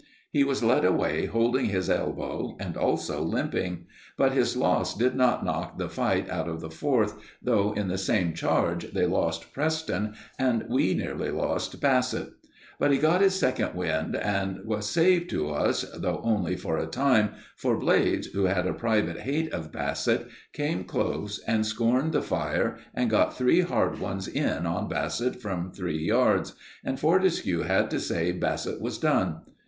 [0.31, 3.85] He was led away holding his elbow and also limping;
[4.17, 7.99] but his loss did not knock the fight out of the Fourth, though in the
[7.99, 12.29] same charge they lost Preston and we nearly lost Bassett.
[12.79, 16.87] But he got his second wind and was saved to us, though only for a
[16.87, 22.23] time, for Blades, who had a private hate of Bassett, came close and scorned the
[22.23, 27.91] fire, and got three hard ones in on Bassett from three yards; and Fortescue had
[27.91, 29.41] to say Bassett was done.